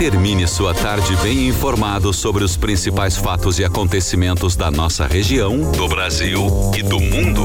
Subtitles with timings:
[0.00, 5.86] Termine sua tarde bem informado sobre os principais fatos e acontecimentos da nossa região, do
[5.86, 7.42] Brasil e do mundo.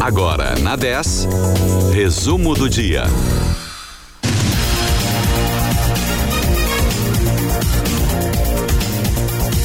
[0.00, 1.28] Agora, na 10,
[1.92, 3.04] resumo do dia.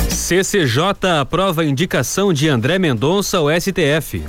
[0.09, 4.25] CCJ aprova a indicação de André Mendonça ao STF.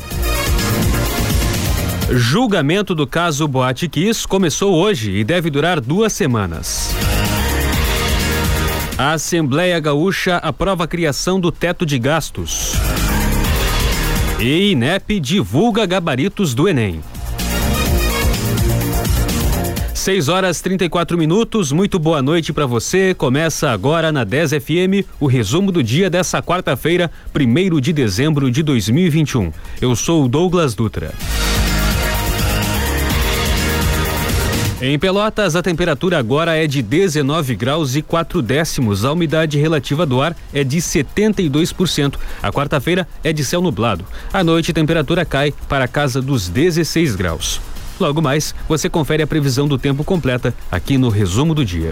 [2.12, 6.94] Julgamento do caso Boate Kiss começou hoje e deve durar duas semanas.
[9.00, 12.74] A Assembleia Gaúcha aprova a criação do teto de gastos.
[14.38, 17.00] E INEP divulga gabaritos do Enem.
[19.94, 23.14] 6 horas 34 minutos, muito boa noite para você.
[23.14, 28.62] Começa agora na 10 FM o resumo do dia dessa quarta-feira, 1 de dezembro de
[28.62, 29.50] 2021.
[29.80, 31.14] Eu sou o Douglas Dutra.
[34.82, 39.04] Em Pelotas, a temperatura agora é de 19 graus e 4 décimos.
[39.04, 42.14] A umidade relativa do ar é de 72%.
[42.42, 44.06] A quarta-feira é de céu nublado.
[44.32, 47.60] À noite, a temperatura cai para a casa dos 16 graus.
[48.00, 51.90] Logo mais, você confere a previsão do tempo completa aqui no resumo do dia.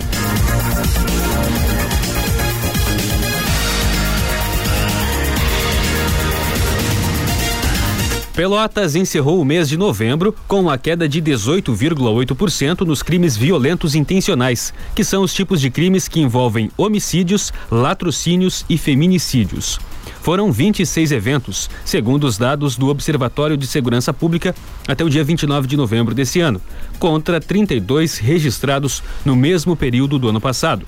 [8.39, 14.73] Pelotas encerrou o mês de novembro com uma queda de 18,8% nos crimes violentos intencionais,
[14.95, 19.81] que são os tipos de crimes que envolvem homicídios, latrocínios e feminicídios.
[20.23, 24.55] Foram 26 eventos, segundo os dados do Observatório de Segurança Pública,
[24.87, 26.63] até o dia 29 de novembro desse ano,
[27.01, 30.87] contra 32 registrados no mesmo período do ano passado.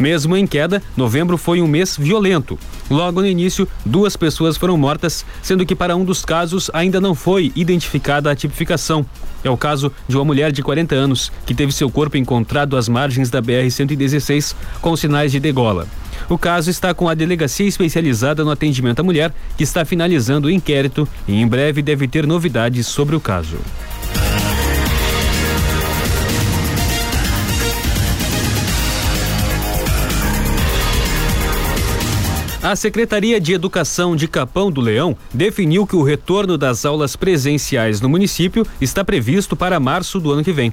[0.00, 2.58] Mesmo em queda, novembro foi um mês violento.
[2.90, 7.14] Logo no início, duas pessoas foram mortas, sendo que para um dos casos ainda não
[7.14, 9.04] foi identificada a tipificação.
[9.44, 12.88] É o caso de uma mulher de 40 anos que teve seu corpo encontrado às
[12.88, 15.86] margens da BR-116 com sinais de degola.
[16.30, 20.50] O caso está com a delegacia especializada no atendimento à mulher, que está finalizando o
[20.50, 23.58] inquérito e em breve deve ter novidades sobre o caso.
[32.70, 38.00] A Secretaria de Educação de Capão do Leão definiu que o retorno das aulas presenciais
[38.00, 40.72] no município está previsto para março do ano que vem.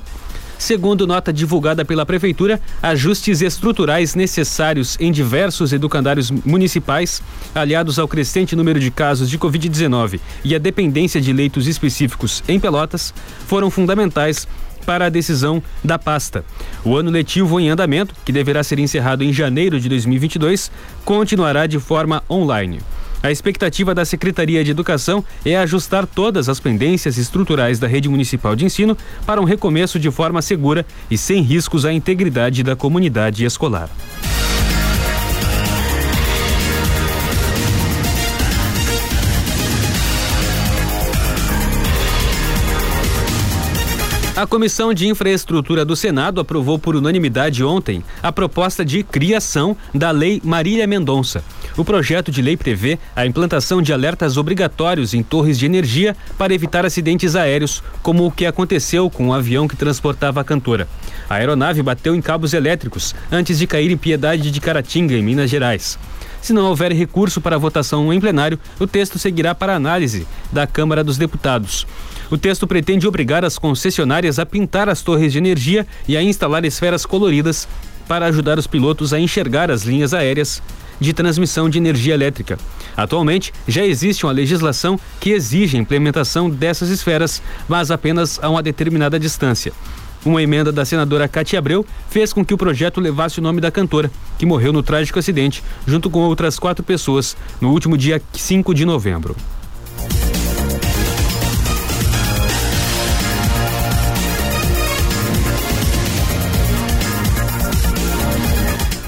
[0.60, 7.20] Segundo nota divulgada pela Prefeitura, ajustes estruturais necessários em diversos educandários municipais,
[7.56, 12.60] aliados ao crescente número de casos de Covid-19 e a dependência de leitos específicos em
[12.60, 13.12] Pelotas,
[13.48, 14.48] foram fundamentais
[14.88, 16.46] para a decisão da pasta.
[16.86, 20.72] O ano letivo em andamento, que deverá ser encerrado em janeiro de 2022,
[21.04, 22.80] continuará de forma online.
[23.22, 28.56] A expectativa da Secretaria de Educação é ajustar todas as pendências estruturais da rede municipal
[28.56, 33.44] de ensino para um recomeço de forma segura e sem riscos à integridade da comunidade
[33.44, 33.90] escolar.
[44.38, 50.12] A Comissão de Infraestrutura do Senado aprovou por unanimidade ontem a proposta de criação da
[50.12, 51.44] Lei Marília Mendonça.
[51.76, 56.54] O projeto de lei prevê a implantação de alertas obrigatórios em torres de energia para
[56.54, 60.88] evitar acidentes aéreos, como o que aconteceu com o avião que transportava a cantora.
[61.28, 65.50] A aeronave bateu em cabos elétricos antes de cair em Piedade de Caratinga, em Minas
[65.50, 65.98] Gerais.
[66.44, 71.04] Se não houver recurso para votação em plenário, o texto seguirá para análise da Câmara
[71.04, 71.88] dos Deputados.
[72.30, 76.66] O texto pretende obrigar as concessionárias a pintar as torres de energia e a instalar
[76.66, 77.68] esferas coloridas
[78.08, 80.62] para ajudar os pilotos a enxergar as linhas aéreas
[81.00, 82.58] de transmissão de energia elétrica.
[82.96, 88.64] Atualmente, já existe uma legislação que exige a implementação dessas esferas, mas apenas a uma
[88.64, 89.72] determinada distância.
[90.26, 93.72] Uma emenda da senadora Cátia Abreu fez com que o projeto levasse o nome da
[93.72, 98.74] cantora, que morreu no trágico acidente, junto com outras quatro pessoas, no último dia 5
[98.74, 99.36] de novembro.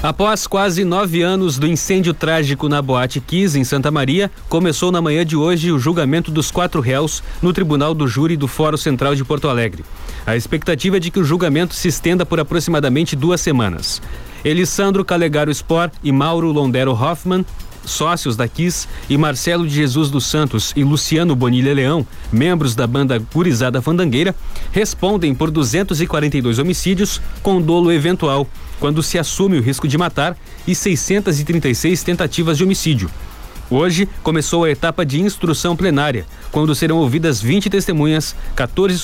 [0.02, 5.02] Após quase nove anos do incêndio trágico na Boate Kiss, em Santa Maria, começou na
[5.02, 9.14] manhã de hoje o julgamento dos quatro réus no Tribunal do Júri do Fórum Central
[9.14, 9.84] de Porto Alegre.
[10.26, 14.00] A expectativa é de que o julgamento se estenda por aproximadamente duas semanas.
[14.42, 17.44] Elisandro Calegaro Spor e Mauro Londero Hoffman
[17.84, 22.86] sócios da Kiss, e Marcelo de Jesus dos Santos e Luciano Bonilha Leão, membros da
[22.86, 24.34] banda Gurizada Fandangueira,
[24.72, 28.46] respondem por 242 homicídios com dolo eventual,
[28.80, 30.36] quando se assume o risco de matar,
[30.66, 33.10] e 636 tentativas de homicídio.
[33.70, 38.98] Hoje começou a etapa de instrução plenária, quando serão ouvidas 20 testemunhas, 14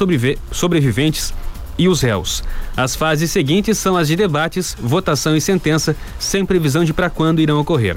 [0.50, 1.32] sobreviventes
[1.78, 2.42] e os réus.
[2.76, 7.40] As fases seguintes são as de debates, votação e sentença, sem previsão de para quando
[7.40, 7.96] irão ocorrer.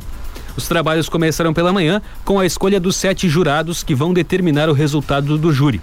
[0.56, 4.74] Os trabalhos começarão pela manhã com a escolha dos sete jurados que vão determinar o
[4.74, 5.81] resultado do júri.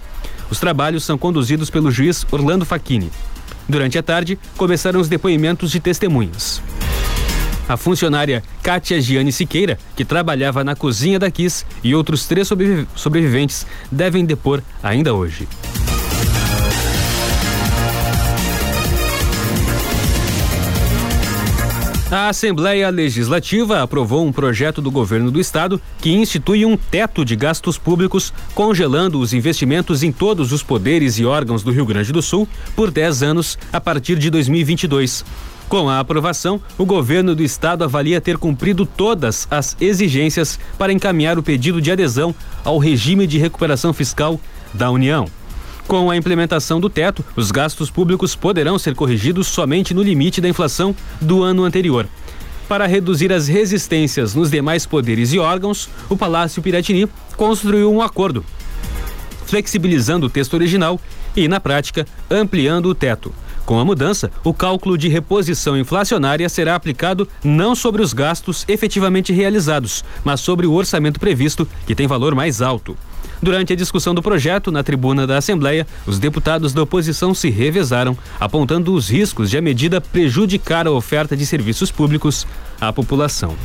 [0.49, 3.11] Os trabalhos são conduzidos pelo juiz Orlando Facchini.
[3.67, 6.61] Durante a tarde, começaram os depoimentos de testemunhas.
[7.67, 12.49] A funcionária Kátia Giane Siqueira, que trabalhava na cozinha da Kiss, e outros três
[12.95, 15.47] sobreviventes devem depor ainda hoje.
[22.09, 27.35] A Assembleia Legislativa aprovou um projeto do governo do estado que institui um teto de
[27.35, 32.21] gastos públicos, congelando os investimentos em todos os poderes e órgãos do Rio Grande do
[32.21, 35.25] Sul por 10 anos a partir de 2022.
[35.67, 41.37] Com a aprovação, o governo do estado avalia ter cumprido todas as exigências para encaminhar
[41.37, 42.33] o pedido de adesão
[42.63, 44.39] ao regime de recuperação fiscal
[44.73, 45.27] da União.
[45.87, 50.49] Com a implementação do teto, os gastos públicos poderão ser corrigidos somente no limite da
[50.49, 52.05] inflação do ano anterior.
[52.67, 57.07] Para reduzir as resistências nos demais poderes e órgãos, o Palácio Piratini
[57.37, 58.43] construiu um acordo,
[59.45, 60.99] flexibilizando o texto original
[61.33, 63.33] e, na prática, ampliando o teto.
[63.65, 69.31] Com a mudança, o cálculo de reposição inflacionária será aplicado não sobre os gastos efetivamente
[69.31, 72.97] realizados, mas sobre o orçamento previsto, que tem valor mais alto.
[73.41, 78.17] Durante a discussão do projeto na tribuna da Assembleia, os deputados da oposição se revezaram,
[78.39, 82.47] apontando os riscos de a medida prejudicar a oferta de serviços públicos
[82.79, 83.55] à população.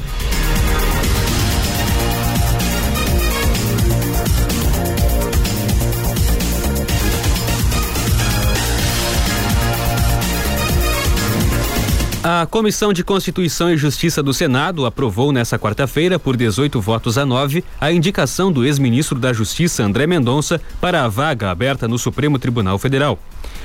[12.24, 17.26] A Comissão de Constituição e Justiça do Senado aprovou nesta quarta-feira, por 18 votos a
[17.26, 22.38] 9, a indicação do ex-ministro da Justiça, André Mendonça, para a vaga aberta no Supremo
[22.38, 23.19] Tribunal Federal.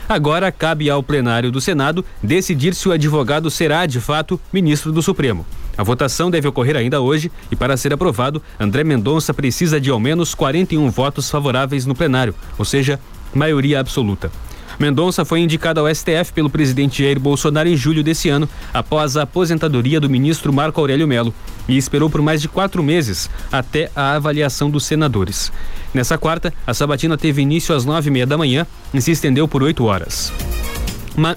[0.10, 5.04] Agora cabe ao plenário do Senado decidir se o advogado será, de fato, ministro do
[5.04, 5.46] Supremo.
[5.78, 10.00] A votação deve ocorrer ainda hoje e, para ser aprovado, André Mendonça precisa de ao
[10.00, 13.00] menos 41 votos favoráveis no plenário, ou seja,
[13.36, 14.32] maioria absoluta.
[14.80, 19.24] Mendonça foi indicado ao STF pelo presidente Jair Bolsonaro em julho desse ano, após a
[19.24, 21.34] aposentadoria do ministro Marco Aurélio Melo,
[21.68, 25.52] e esperou por mais de quatro meses até a avaliação dos senadores.
[25.94, 29.48] Nessa quarta, a sabatina teve início às nove e meia da manhã e se estendeu
[29.48, 30.32] por oito horas.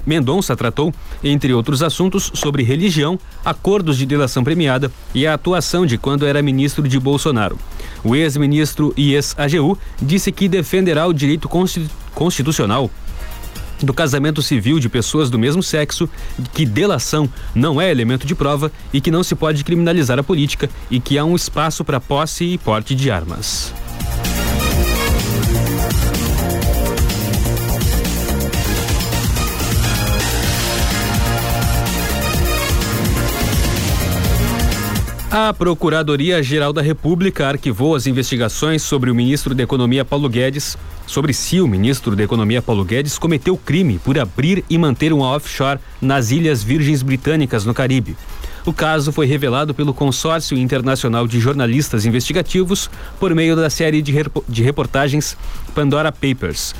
[0.04, 0.93] Mendonça tratou,
[1.25, 6.43] entre outros assuntos, sobre religião, acordos de delação premiada e a atuação de quando era
[6.43, 7.58] ministro de Bolsonaro.
[8.04, 11.48] O ex-ministro e ex-AGU disse que defenderá o direito
[12.14, 12.90] constitucional
[13.82, 16.09] do casamento civil de pessoas do mesmo sexo,
[16.53, 20.69] que delação não é elemento de prova e que não se pode criminalizar a política
[20.91, 23.73] e que há um espaço para posse e porte de armas.
[35.32, 41.32] A Procuradoria-Geral da República arquivou as investigações sobre o ministro da Economia Paulo Guedes, sobre
[41.32, 45.79] se o ministro da Economia Paulo Guedes cometeu crime por abrir e manter uma offshore
[46.03, 48.17] nas Ilhas Virgens Britânicas, no Caribe.
[48.67, 52.91] O caso foi revelado pelo Consórcio Internacional de Jornalistas Investigativos
[53.21, 54.12] por meio da série de,
[54.49, 55.37] de reportagens
[55.73, 56.75] Pandora Papers.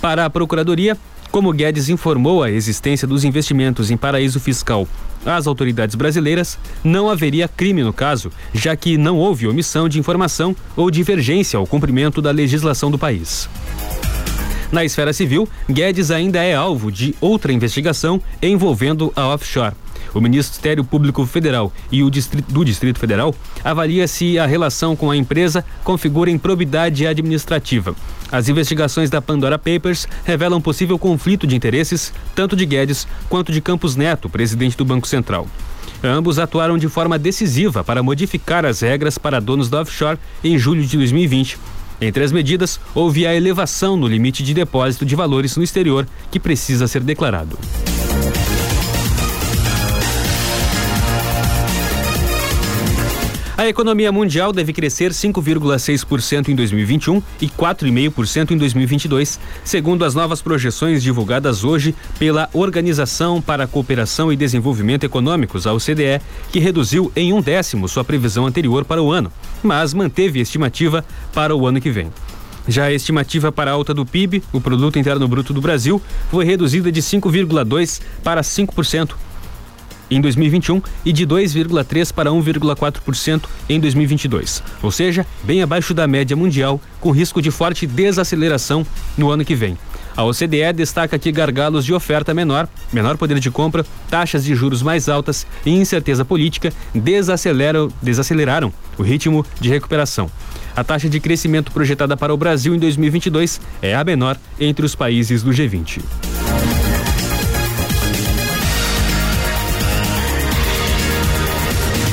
[0.00, 0.96] Para a Procuradoria,
[1.36, 4.88] como Guedes informou a existência dos investimentos em paraíso fiscal
[5.22, 10.56] às autoridades brasileiras, não haveria crime no caso, já que não houve omissão de informação
[10.74, 13.50] ou divergência ao cumprimento da legislação do país.
[14.72, 19.74] Na esfera civil, Guedes ainda é alvo de outra investigação envolvendo a offshore.
[20.14, 25.10] O Ministério Público Federal e o Distrito, do Distrito Federal avalia se a relação com
[25.10, 27.94] a empresa configura improbidade administrativa.
[28.30, 33.60] As investigações da Pandora Papers revelam possível conflito de interesses, tanto de Guedes quanto de
[33.60, 35.46] Campos Neto, presidente do Banco Central.
[36.02, 40.84] Ambos atuaram de forma decisiva para modificar as regras para donos da offshore em julho
[40.84, 41.58] de 2020.
[42.00, 46.38] Entre as medidas, houve a elevação no limite de depósito de valores no exterior, que
[46.38, 47.58] precisa ser declarado.
[53.58, 60.42] A economia mundial deve crescer 5,6% em 2021 e 4,5% em 2022, segundo as novas
[60.42, 66.20] projeções divulgadas hoje pela Organização para a Cooperação e Desenvolvimento Econômicos, a OCDE,
[66.52, 69.32] que reduziu em um décimo sua previsão anterior para o ano,
[69.62, 72.12] mas manteve a estimativa para o ano que vem.
[72.68, 76.44] Já a estimativa para a alta do PIB, o Produto Interno Bruto do Brasil, foi
[76.44, 79.12] reduzida de 5,2% para 5%,
[80.10, 86.36] em 2021 e de 2,3% para 1,4% em 2022, ou seja, bem abaixo da média
[86.36, 88.86] mundial, com risco de forte desaceleração
[89.16, 89.76] no ano que vem.
[90.16, 94.80] A OCDE destaca que gargalos de oferta menor, menor poder de compra, taxas de juros
[94.80, 100.30] mais altas e incerteza política desaceleram, desaceleraram o ritmo de recuperação.
[100.74, 104.94] A taxa de crescimento projetada para o Brasil em 2022 é a menor entre os
[104.94, 106.02] países do G20.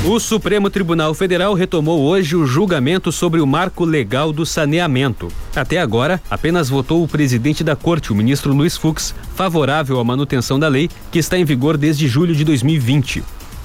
[0.06, 5.30] O Supremo Tribunal Federal retomou hoje o julgamento sobre o marco legal do saneamento.
[5.56, 10.60] Até agora, apenas votou o presidente da corte, o ministro Luiz Fux, favorável à manutenção
[10.60, 13.24] da lei, que está em vigor desde julho de 2020.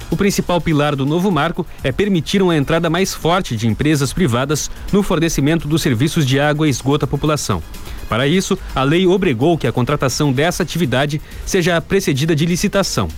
[0.09, 4.71] O principal pilar do novo marco é permitir uma entrada mais forte de empresas privadas
[4.93, 7.61] no fornecimento dos serviços de água e esgoto à população.
[8.07, 13.09] Para isso, a lei obrigou que a contratação dessa atividade seja precedida de licitação.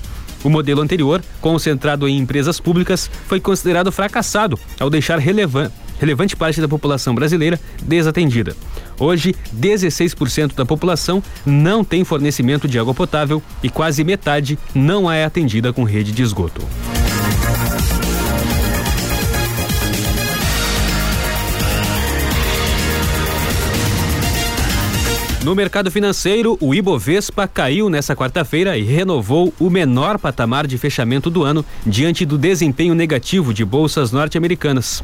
[0.44, 5.72] O modelo anterior, concentrado em empresas públicas, foi considerado fracassado ao deixar relevan
[6.02, 8.56] relevante parte da população brasileira desatendida.
[9.00, 15.24] Hoje, 16% da população não tem fornecimento de água potável e quase metade não é
[15.24, 16.64] atendida com rede de esgoto.
[25.44, 31.32] No mercado financeiro, o Ibovespa caiu nessa quarta-feira e renovou o menor patamar de fechamento
[31.32, 35.04] do ano diante do desempenho negativo de bolsas norte-americanas.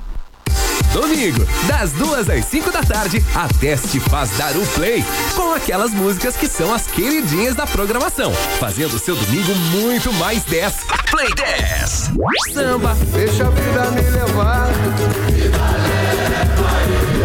[0.93, 5.05] Domingo, das duas às 5 da tarde, a Teste faz dar o play
[5.35, 10.73] com aquelas músicas que são as queridinhas da programação, fazendo seu domingo muito mais 10.
[11.11, 12.11] Play 10.
[12.55, 12.97] Samba.
[13.13, 14.69] Deixa a vida me levar.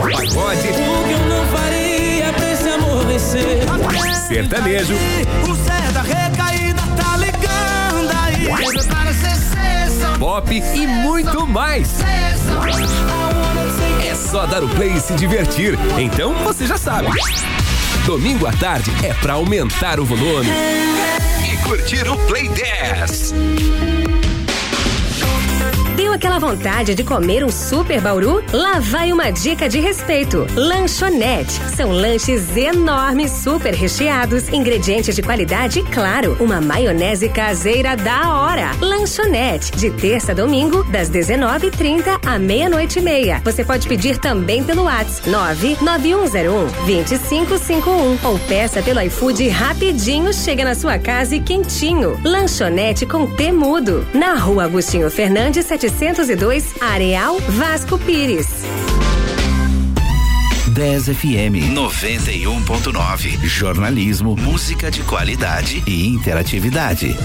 [0.02, 0.68] Pagode.
[0.68, 3.60] O que eu não faria pra esse amor vencer?
[4.28, 4.96] Sertanejo.
[5.48, 6.35] O Zé da aí.
[10.18, 12.00] Pop e muito mais.
[14.06, 15.78] É só dar o play e se divertir.
[15.98, 17.10] Então você já sabe.
[18.06, 20.50] Domingo à tarde é pra aumentar o volume
[21.52, 23.34] e curtir o Play 10.
[26.16, 28.42] Aquela vontade de comer um super bauru?
[28.54, 30.48] Lá vai uma dica de respeito.
[30.56, 31.60] Lanchonete.
[31.76, 38.72] São lanches enormes, super recheados, ingredientes de qualidade e, claro, uma maionese caseira da hora.
[38.80, 39.74] Lanchonete.
[39.74, 43.42] De terça a domingo, das 19h30 à meia-noite e meia.
[43.44, 50.76] Você pode pedir também pelo WhatsApp 99101 2551 ou peça pelo iFood rapidinho, chega na
[50.76, 52.18] sua casa e quentinho.
[52.24, 54.08] Lanchonete com Temudo.
[54.14, 55.66] Na rua Agostinho Fernandes,
[56.14, 58.48] 702, Areal Vasco Pires.
[60.68, 63.44] 10 FM 91.9.
[63.44, 67.18] Jornalismo, música de qualidade e interatividade.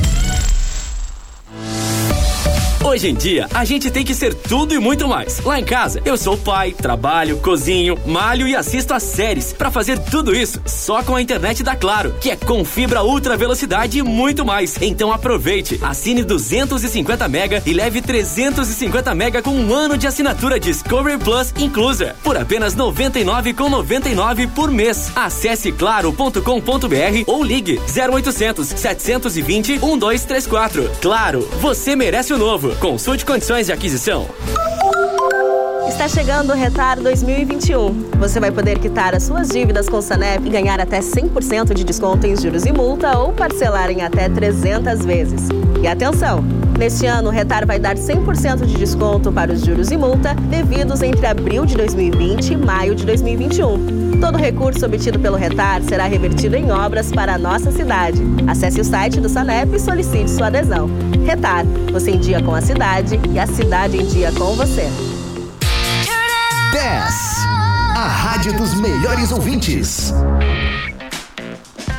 [2.90, 5.38] Hoje em dia, a gente tem que ser tudo e muito mais.
[5.44, 9.52] Lá em casa, eu sou pai, trabalho, cozinho, malho e assisto às séries.
[9.52, 13.36] Para fazer tudo isso, só com a internet da Claro, que é com fibra ultra
[13.36, 14.76] velocidade e muito mais.
[14.82, 21.18] Então aproveite, assine 250 mega e leve 350 mega com um ano de assinatura Discovery
[21.18, 25.12] Plus inclusa, por apenas 99,99 por mês.
[25.14, 30.90] Acesse claro.com.br ou ligue 0800 720 1234.
[31.00, 32.79] Claro, você merece o novo.
[32.80, 34.26] Consulte condições de aquisição.
[35.86, 38.12] Está chegando o Retar 2021.
[38.18, 41.84] Você vai poder quitar as suas dívidas com o Sanep e ganhar até 100% de
[41.84, 45.42] desconto em juros e multa ou parcelar em até 300 vezes.
[45.82, 46.59] E atenção!
[46.80, 51.02] Neste ano, o Retar vai dar 100% de desconto para os juros e multa devidos
[51.02, 54.18] entre abril de 2020 e maio de 2021.
[54.18, 58.22] Todo recurso obtido pelo Retar será revertido em obras para a nossa cidade.
[58.46, 60.88] Acesse o site do Sanep e solicite sua adesão.
[61.26, 64.88] Retar, você em dia com a cidade e a cidade em dia com você.
[66.72, 67.14] 10.
[67.94, 70.14] A rádio dos melhores ouvintes.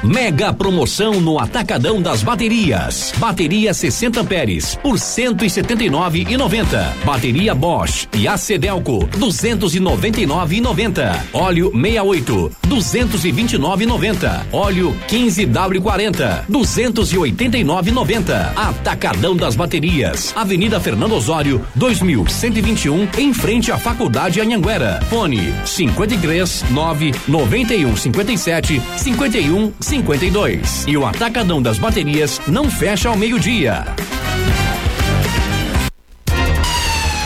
[0.03, 3.13] Mega promoção no Atacadão das Baterias.
[3.17, 6.91] Bateria 60 amperes por 179,90.
[7.05, 11.19] Bateria Bosch e Acedelco 299,90.
[11.31, 14.45] Óleo 68 229,90.
[14.51, 18.57] Óleo 15W40 289,90.
[18.57, 20.33] Atacadão das Baterias.
[20.35, 24.99] Avenida Fernando Osório 2121 em frente à Faculdade Anhanguera.
[25.11, 30.85] Fone 53 9 91 57 51 52.
[30.87, 33.85] E o Atacadão das Baterias não fecha ao meio-dia.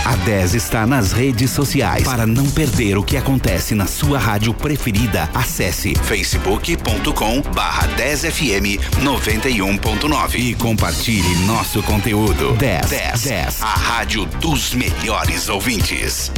[0.04, 2.04] A 10 está nas redes sociais.
[2.04, 10.36] Para não perder o que acontece na sua rádio preferida, acesse facebook.com barra 10fm 91.9
[10.36, 12.54] e compartilhe nosso conteúdo.
[12.54, 16.32] 10, 10, 10, a rádio dos melhores ouvintes.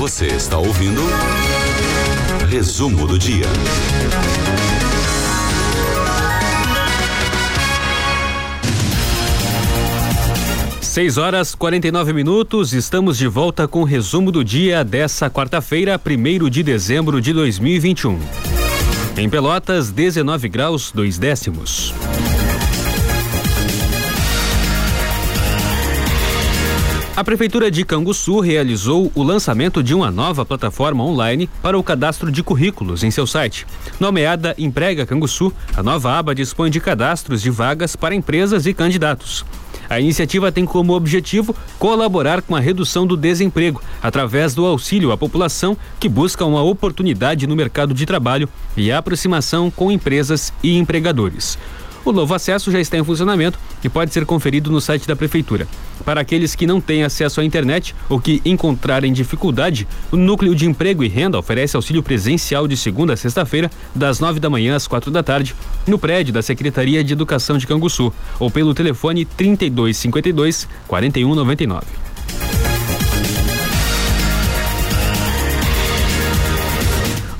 [0.00, 1.02] Você está ouvindo
[2.48, 3.44] Resumo do Dia.
[10.80, 16.48] Seis horas 49 minutos, estamos de volta com o resumo do dia dessa quarta-feira, 1
[16.48, 18.18] de dezembro de 2021.
[19.18, 21.92] Em Pelotas, 19 graus, 2 décimos.
[27.20, 32.32] A Prefeitura de Canguçu realizou o lançamento de uma nova plataforma online para o cadastro
[32.32, 33.66] de currículos em seu site.
[34.00, 39.44] Nomeada Emprega Canguçu, a nova aba dispõe de cadastros de vagas para empresas e candidatos.
[39.90, 45.18] A iniciativa tem como objetivo colaborar com a redução do desemprego através do auxílio à
[45.18, 51.58] população que busca uma oportunidade no mercado de trabalho e aproximação com empresas e empregadores.
[52.04, 55.68] O novo acesso já está em funcionamento e pode ser conferido no site da Prefeitura.
[56.04, 60.66] Para aqueles que não têm acesso à internet ou que encontrarem dificuldade, o Núcleo de
[60.66, 64.86] Emprego e Renda oferece auxílio presencial de segunda a sexta-feira, das nove da manhã às
[64.86, 65.54] quatro da tarde,
[65.86, 71.99] no prédio da Secretaria de Educação de Canguçu, ou pelo telefone 3252 4199.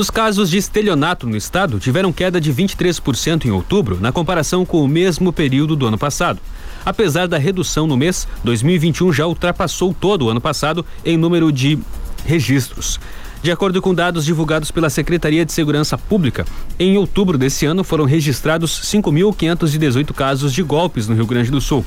[0.01, 4.83] Os casos de estelionato no estado tiveram queda de 23% em outubro, na comparação com
[4.83, 6.41] o mesmo período do ano passado.
[6.87, 11.79] Apesar da redução no mês, 2021 já ultrapassou todo o ano passado em número de
[12.25, 12.99] registros.
[13.43, 16.47] De acordo com dados divulgados pela Secretaria de Segurança Pública,
[16.79, 21.85] em outubro desse ano foram registrados 5.518 casos de golpes no Rio Grande do Sul.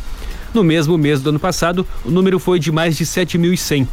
[0.54, 3.88] No mesmo mês do ano passado, o número foi de mais de 7.100.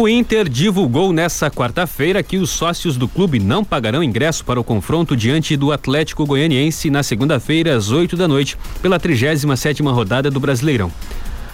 [0.00, 4.62] O Inter divulgou nessa quarta-feira que os sócios do clube não pagarão ingresso para o
[4.62, 10.30] confronto diante do Atlético Goianiense na segunda-feira às 8 da noite, pela 37 sétima rodada
[10.30, 10.92] do Brasileirão.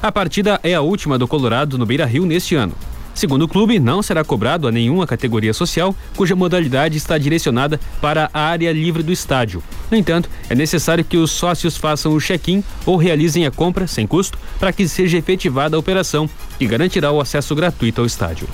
[0.02, 2.74] A partida é a última do Colorado no Beira-Rio neste ano.
[3.14, 8.28] Segundo o clube, não será cobrado a nenhuma categoria social cuja modalidade está direcionada para
[8.34, 9.62] a área livre do estádio.
[9.90, 14.06] No entanto, é necessário que os sócios façam o check-in ou realizem a compra sem
[14.06, 18.48] custo para que seja efetivada a operação, que garantirá o acesso gratuito ao estádio.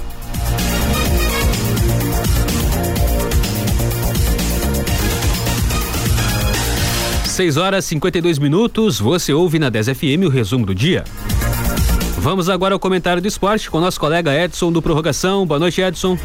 [7.24, 11.04] Seis horas 52 minutos, você ouve na 10 FM o resumo do dia.
[12.20, 15.46] Vamos agora ao comentário do esporte com nosso colega Edson do Prorrogação.
[15.46, 16.18] Boa noite, Edson.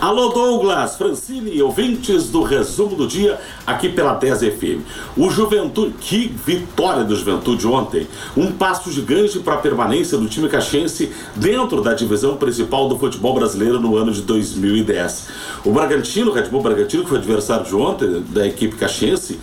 [0.00, 4.80] Alô Douglas, Francine e ouvintes do resumo do dia aqui pela 10 FM.
[5.16, 10.48] O Juventude, que vitória do Juventude ontem, um passo gigante para a permanência do time
[10.48, 15.28] caxiense dentro da divisão principal do futebol brasileiro no ano de 2010.
[15.64, 19.38] O Bragantino, o Red Bull Bragantino, que foi adversário de ontem da equipe caxiense,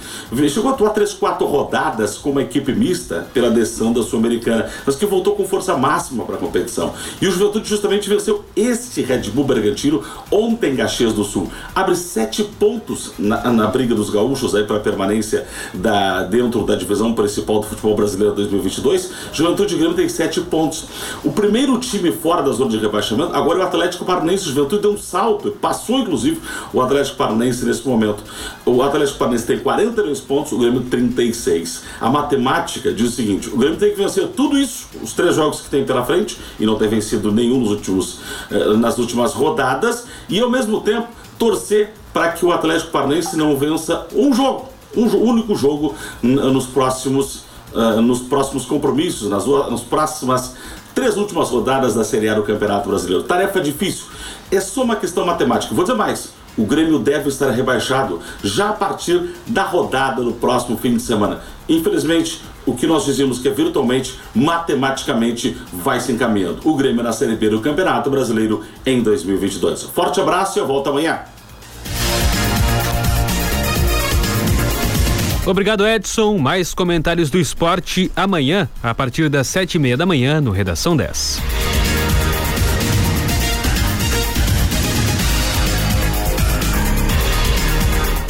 [0.50, 4.96] chegou a atuar 3, 4 rodadas com uma equipe mista pela decisão da Sul-Americana, mas
[4.96, 6.94] que voltou com força máxima para a competição.
[7.22, 12.44] E o Juventude justamente venceu este Red Bull Bragantino Ontem, Caxias do Sul abre sete
[12.44, 17.68] pontos na, na briga dos gaúchos aí para permanência da, dentro da divisão principal do
[17.68, 19.12] futebol brasileiro 2022.
[19.34, 20.86] Juventude Grêmio tem sete pontos.
[21.24, 24.46] O primeiro time fora da zona de rebaixamento, agora é o Atlético Paranaense.
[24.46, 26.40] O Juventude deu um salto, passou inclusive
[26.74, 28.24] o Atlético Paranaense nesse momento.
[28.66, 31.84] O Atlético Paranaense tem 42 pontos, o Grêmio 36.
[32.00, 35.62] A matemática diz o seguinte: o Grêmio tem que vencer tudo isso, os três jogos
[35.62, 38.20] que tem pela frente, e não tem vencido nenhum nos últimos,
[38.52, 43.56] eh, nas últimas rodadas, e ao mesmo tempo torcer para que o Atlético Paranaense não
[43.58, 50.56] vença um jogo, um único jogo nos próximos, uh, nos próximos compromissos, nas, nas próximas
[50.94, 53.24] três últimas rodadas da Série A do Campeonato Brasileiro.
[53.24, 54.06] Tarefa difícil.
[54.52, 55.74] É só uma questão matemática.
[55.74, 56.34] Vou dizer mais.
[56.60, 61.40] O Grêmio deve estar rebaixado já a partir da rodada do próximo fim de semana.
[61.70, 66.60] Infelizmente, o que nós dizemos que é virtualmente, matematicamente, vai se encaminhando.
[66.66, 69.84] O Grêmio na Série B do Campeonato Brasileiro em 2022.
[69.84, 71.20] Forte abraço e eu volto amanhã.
[75.46, 76.38] Obrigado, Edson.
[76.38, 80.98] Mais comentários do esporte amanhã, a partir das sete e meia da manhã, no Redação
[80.98, 81.69] 10.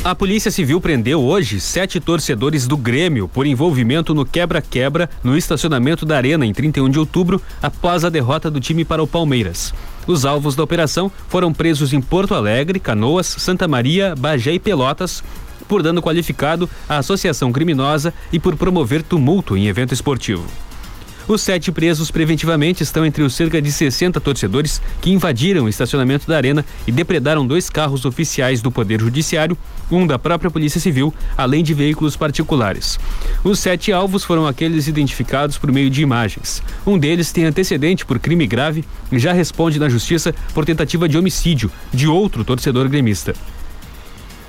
[0.01, 6.05] A Polícia Civil prendeu hoje sete torcedores do Grêmio por envolvimento no quebra-quebra no estacionamento
[6.05, 9.73] da Arena em 31 de outubro, após a derrota do time para o Palmeiras.
[10.07, 15.21] Os alvos da operação foram presos em Porto Alegre, Canoas, Santa Maria, Bagé e Pelotas
[15.67, 20.47] por dano qualificado à associação criminosa e por promover tumulto em evento esportivo.
[21.29, 26.27] Os sete presos preventivamente estão entre os cerca de 60 torcedores que invadiram o estacionamento
[26.27, 29.55] da arena e depredaram dois carros oficiais do Poder Judiciário,
[29.91, 32.99] um da própria Polícia Civil, além de veículos particulares.
[33.43, 36.63] Os sete alvos foram aqueles identificados por meio de imagens.
[36.83, 41.15] Um deles tem antecedente por crime grave e já responde na justiça por tentativa de
[41.15, 43.35] homicídio de outro torcedor gremista.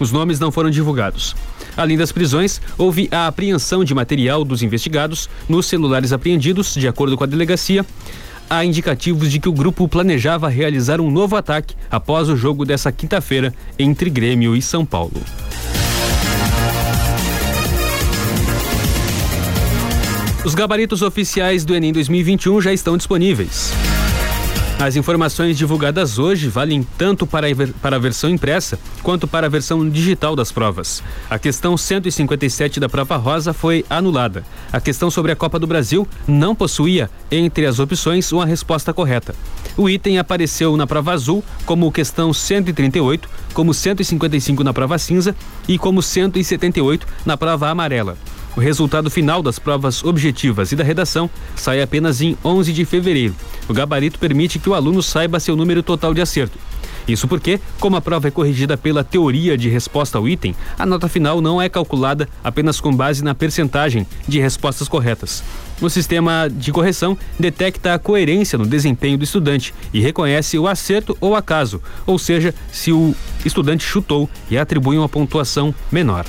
[0.01, 1.37] Os nomes não foram divulgados.
[1.77, 7.17] Além das prisões, houve a apreensão de material dos investigados nos celulares apreendidos, de acordo
[7.17, 7.85] com a delegacia.
[8.49, 12.91] Há indicativos de que o grupo planejava realizar um novo ataque após o jogo dessa
[12.91, 15.23] quinta-feira entre Grêmio e São Paulo.
[20.43, 23.73] Os gabaritos oficiais do Enem 2021 já estão disponíveis.
[24.81, 30.35] As informações divulgadas hoje valem tanto para a, versão impressa quanto para a versão digital
[30.35, 31.03] das provas.
[31.29, 34.43] A questão 157 da prova rosa foi anulada.
[34.73, 39.35] A questão sobre a Copa do Brasil não possuía, entre as opções, uma resposta correta.
[39.77, 45.37] O item apareceu na prova azul como questão 138, como 155 na prova cinza
[45.69, 48.17] e como 178 na prova amarela.
[48.57, 53.35] O resultado final das provas objetivas e da redação sai apenas em 11 de fevereiro.
[53.69, 56.59] O gabarito permite que o aluno saiba seu número total de acerto.
[57.07, 61.09] Isso porque, como a prova é corrigida pela teoria de resposta ao item, a nota
[61.09, 65.43] final não é calculada apenas com base na percentagem de respostas corretas.
[65.81, 71.17] O sistema de correção detecta a coerência no desempenho do estudante e reconhece o acerto
[71.21, 76.27] ou acaso, ou seja, se o estudante chutou e atribui uma pontuação menor.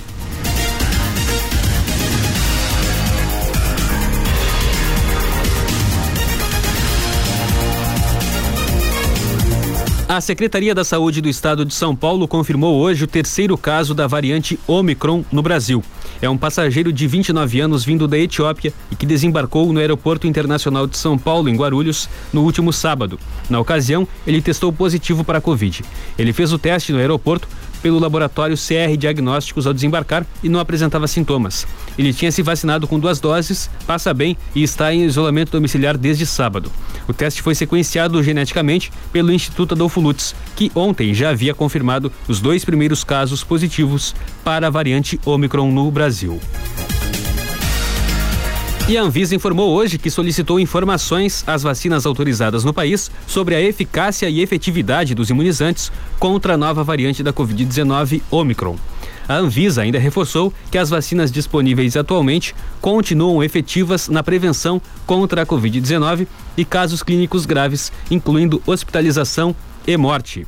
[10.11, 14.07] A Secretaria da Saúde do Estado de São Paulo confirmou hoje o terceiro caso da
[14.07, 15.81] variante Omicron no Brasil.
[16.21, 20.85] É um passageiro de 29 anos vindo da Etiópia e que desembarcou no Aeroporto Internacional
[20.85, 23.17] de São Paulo, em Guarulhos, no último sábado.
[23.49, 25.81] Na ocasião, ele testou positivo para a Covid.
[26.19, 27.47] Ele fez o teste no aeroporto,
[27.81, 31.67] pelo laboratório CR Diagnósticos ao desembarcar e não apresentava sintomas.
[31.97, 36.25] Ele tinha se vacinado com duas doses, passa bem e está em isolamento domiciliar desde
[36.25, 36.71] sábado.
[37.07, 42.39] O teste foi sequenciado geneticamente pelo Instituto Adolfo Lutz, que ontem já havia confirmado os
[42.39, 46.39] dois primeiros casos positivos para a variante Omicron no Brasil.
[48.89, 53.61] E a Anvisa informou hoje que solicitou informações às vacinas autorizadas no país sobre a
[53.61, 58.75] eficácia e efetividade dos imunizantes contra a nova variante da Covid-19 Omicron.
[59.29, 65.45] A Anvisa ainda reforçou que as vacinas disponíveis atualmente continuam efetivas na prevenção contra a
[65.45, 69.55] Covid-19 e casos clínicos graves, incluindo hospitalização
[69.87, 70.45] e morte.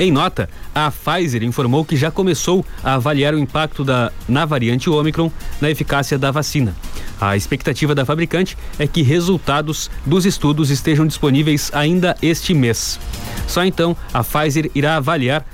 [0.00, 4.88] Em nota, a Pfizer informou que já começou a avaliar o impacto da, na variante
[4.88, 6.74] Omicron na eficácia da vacina.
[7.20, 12.98] A expectativa da fabricante é que resultados dos estudos estejam disponíveis ainda este mês.
[13.46, 15.44] Só então a Pfizer irá avaliar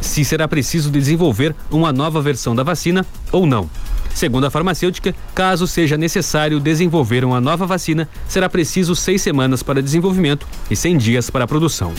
[0.00, 3.68] se será preciso desenvolver uma nova versão da vacina ou não.
[4.14, 9.82] Segundo a farmacêutica, caso seja necessário desenvolver uma nova vacina, será preciso seis semanas para
[9.82, 11.92] desenvolvimento e 100 dias para a produção.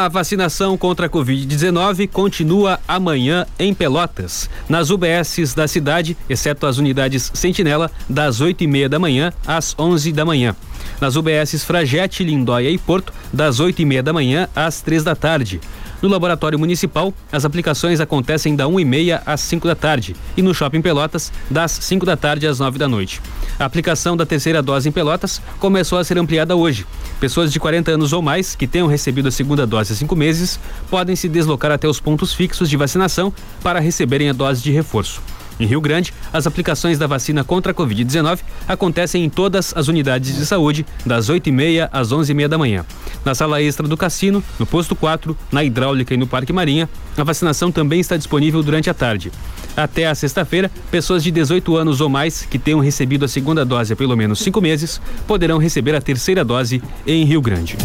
[0.00, 6.78] A vacinação contra a Covid-19 continua amanhã em Pelotas, nas UBSs da cidade, exceto as
[6.78, 10.56] unidades Sentinela, das 8 e meia da manhã às 11 da manhã.
[11.02, 15.14] Nas UBSs Fragete, Lindóia e Porto, das 8 e meia da manhã às três da
[15.14, 15.60] tarde.
[16.00, 20.40] No Laboratório Municipal, as aplicações acontecem da 1 e meia às 5 da tarde e
[20.40, 23.20] no Shopping Pelotas, das 5 da tarde às 9 da noite.
[23.58, 26.86] A aplicação da terceira dose em Pelotas começou a ser ampliada hoje.
[27.20, 30.58] Pessoas de 40 anos ou mais que tenham recebido a segunda dose há cinco meses
[30.88, 33.30] podem se deslocar até os pontos fixos de vacinação
[33.62, 35.20] para receberem a dose de reforço.
[35.60, 40.34] Em Rio Grande, as aplicações da vacina contra a Covid-19 acontecem em todas as unidades
[40.34, 42.86] de saúde, das 8h30 às 11h30 da manhã.
[43.24, 47.22] Na sala extra do cassino, no posto 4, na hidráulica e no Parque Marinha, a
[47.22, 49.30] vacinação também está disponível durante a tarde.
[49.76, 53.92] Até a sexta-feira, pessoas de 18 anos ou mais que tenham recebido a segunda dose
[53.92, 57.76] há pelo menos cinco meses poderão receber a terceira dose em Rio Grande.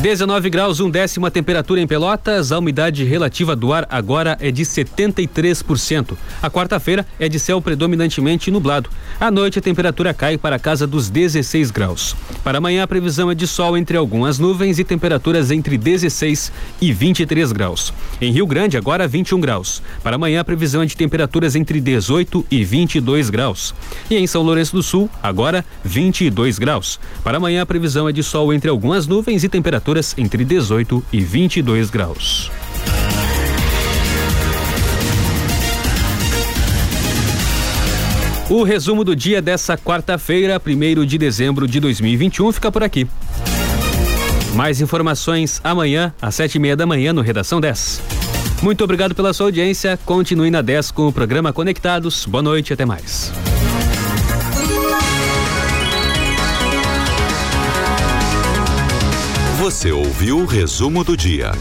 [0.00, 2.52] 19 graus, um décimo a temperatura em Pelotas.
[2.52, 6.16] A umidade relativa do ar agora é de 73%.
[6.40, 8.88] A quarta-feira é de céu predominantemente nublado.
[9.18, 12.14] À noite a temperatura cai para a casa dos 16 graus.
[12.44, 16.92] Para amanhã a previsão é de sol entre algumas nuvens e temperaturas entre 16 e
[16.92, 17.92] 23 graus.
[18.20, 19.82] Em Rio Grande agora 21 graus.
[20.04, 23.74] Para amanhã a previsão é de temperaturas entre 18 e 22 graus.
[24.08, 27.00] E em São Lourenço do Sul agora 22 graus.
[27.24, 31.04] Para amanhã a previsão é de sol entre algumas nuvens e temperaturas temperaturas entre 18
[31.12, 32.50] e 22 graus.
[38.50, 43.06] O resumo do dia dessa quarta-feira, 1 de dezembro de 2021, fica por aqui.
[44.54, 48.00] Mais informações amanhã, às sete e meia da manhã, no Redação 10.
[48.62, 49.98] Muito obrigado pela sua audiência.
[50.04, 52.24] Continue na 10 com o programa Conectados.
[52.26, 53.30] Boa noite, até mais.
[59.78, 61.52] Você ouviu o resumo do dia.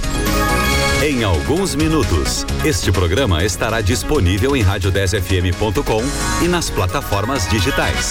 [1.03, 6.01] Em alguns minutos, este programa estará disponível em rádio10fm.com
[6.43, 8.05] e nas plataformas digitais.